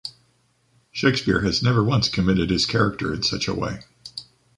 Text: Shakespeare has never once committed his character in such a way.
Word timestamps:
Shakespeare 0.91 1.41
has 1.41 1.61
never 1.61 1.83
once 1.83 2.09
committed 2.09 2.49
his 2.49 2.65
character 2.65 3.13
in 3.13 3.21
such 3.21 3.47
a 3.47 3.53
way. 3.53 3.81